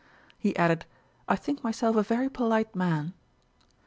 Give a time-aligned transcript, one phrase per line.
[0.39, 0.87] He added,
[1.29, 3.13] 'I think myself a very polite man.'